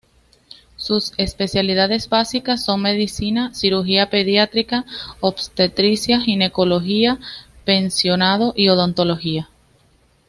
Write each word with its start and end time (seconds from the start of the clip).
Sus 0.77 1.13
especialidades 1.17 2.09
básicas 2.09 2.65
son 2.65 2.81
Medicina, 2.81 3.53
Cirugía, 3.53 4.09
Pediatría, 4.09 4.83
Obstetricia 5.19 6.17
y 6.17 6.21
Ginecología, 6.21 7.19
Pensionado 7.65 8.51
y 8.57 8.69
Odontología. 8.69 9.51